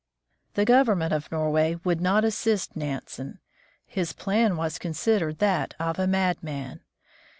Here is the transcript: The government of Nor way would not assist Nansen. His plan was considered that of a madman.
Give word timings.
The 0.55 0.65
government 0.65 1.13
of 1.13 1.31
Nor 1.31 1.51
way 1.51 1.75
would 1.83 2.01
not 2.01 2.25
assist 2.25 2.75
Nansen. 2.75 3.37
His 3.85 4.13
plan 4.13 4.57
was 4.57 4.79
considered 4.79 5.37
that 5.37 5.75
of 5.79 5.99
a 5.99 6.07
madman. 6.07 6.79